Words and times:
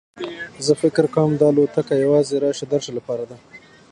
زه 0.65 0.73
فکر 0.81 1.03
کوم 1.15 1.31
دا 1.39 1.47
الوتکه 1.51 1.93
یوازې 2.05 2.35
راشه 2.43 2.65
درشه 2.73 2.91
لپاره 2.97 3.23
ده. 3.29 3.37